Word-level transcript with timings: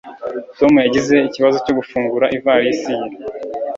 tom 0.57 0.73
yagize 0.85 1.15
ikibazo 1.27 1.57
cyo 1.65 1.73
gufungura 1.79 2.25
ivalisi 2.37 2.91
ye 2.99 3.07